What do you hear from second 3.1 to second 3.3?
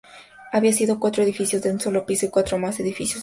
históricos.